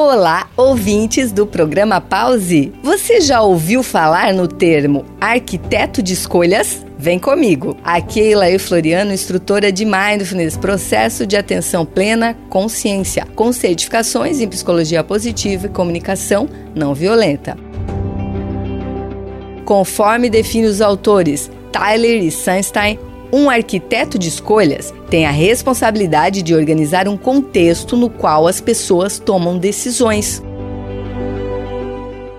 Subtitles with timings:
[0.00, 2.72] Olá, ouvintes do programa Pause.
[2.84, 6.86] Você já ouviu falar no termo arquiteto de escolhas?
[6.96, 7.76] Vem comigo.
[7.82, 14.46] Aqui é Elaine Floriano, instrutora de Mindfulness, processo de atenção plena, consciência, com certificações em
[14.46, 17.58] psicologia positiva e comunicação não violenta.
[19.64, 23.00] Conforme define os autores Tyler e Sunstein,
[23.32, 29.18] um arquiteto de escolhas tem a responsabilidade de organizar um contexto no qual as pessoas
[29.18, 30.42] tomam decisões.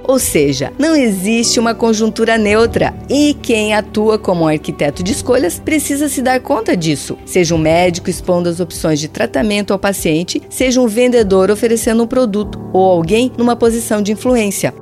[0.09, 5.59] Ou seja, não existe uma conjuntura neutra e quem atua como um arquiteto de escolhas
[5.59, 7.15] precisa se dar conta disso.
[7.27, 12.07] Seja um médico expondo as opções de tratamento ao paciente, seja um vendedor oferecendo um
[12.07, 14.73] produto ou alguém numa posição de influência.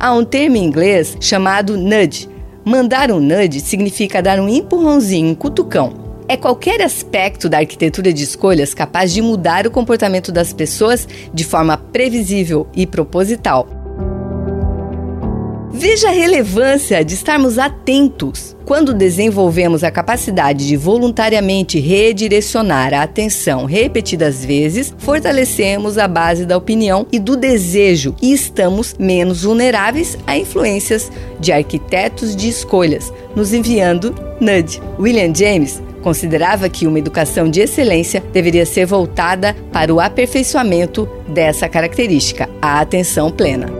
[0.00, 2.29] Há um termo em inglês chamado nudge.
[2.64, 5.94] Mandar um nudge significa dar um empurrãozinho, um cutucão.
[6.28, 11.42] É qualquer aspecto da arquitetura de escolhas capaz de mudar o comportamento das pessoas de
[11.42, 13.79] forma previsível e proposital.
[15.72, 18.56] Veja a relevância de estarmos atentos.
[18.64, 26.56] Quando desenvolvemos a capacidade de voluntariamente redirecionar a atenção repetidas vezes, fortalecemos a base da
[26.56, 33.52] opinião e do desejo e estamos menos vulneráveis a influências de arquitetos de escolhas, nos
[33.52, 34.80] enviando nudge.
[34.98, 41.68] William James considerava que uma educação de excelência deveria ser voltada para o aperfeiçoamento dessa
[41.68, 43.79] característica, a atenção plena.